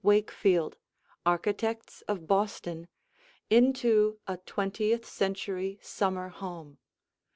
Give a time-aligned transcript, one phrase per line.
[0.03, 0.77] Wakefield,
[1.27, 2.87] architects of Boston,
[3.51, 6.79] into a twentieth century summer home.